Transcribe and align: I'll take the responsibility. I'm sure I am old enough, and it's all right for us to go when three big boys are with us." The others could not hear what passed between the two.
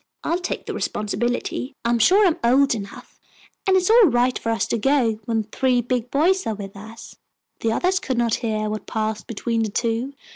I'll 0.23 0.39
take 0.39 0.65
the 0.65 0.73
responsibility. 0.73 1.75
I'm 1.85 1.99
sure 1.99 2.25
I 2.25 2.29
am 2.29 2.39
old 2.43 2.73
enough, 2.73 3.19
and 3.67 3.77
it's 3.77 3.91
all 3.91 4.05
right 4.07 4.39
for 4.39 4.49
us 4.51 4.65
to 4.69 4.79
go 4.79 5.19
when 5.25 5.43
three 5.43 5.79
big 5.79 6.09
boys 6.09 6.47
are 6.47 6.55
with 6.55 6.75
us." 6.75 7.17
The 7.59 7.71
others 7.71 7.99
could 7.99 8.17
not 8.17 8.33
hear 8.41 8.67
what 8.67 8.87
passed 8.87 9.27
between 9.27 9.61
the 9.61 9.69
two. 9.69 10.13